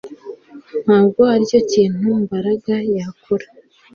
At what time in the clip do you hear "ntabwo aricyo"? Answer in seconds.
0.85-1.59